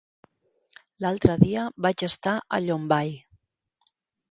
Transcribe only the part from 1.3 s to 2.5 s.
dia vaig estar